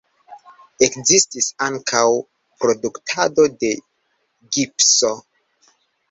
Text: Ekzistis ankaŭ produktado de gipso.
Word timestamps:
Ekzistis 0.85 1.49
ankaŭ 1.65 2.01
produktado 2.63 3.45
de 3.65 3.69
gipso. 4.57 5.11